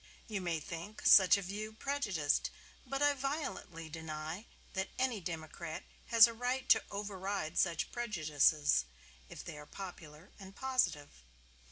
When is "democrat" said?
5.21-5.83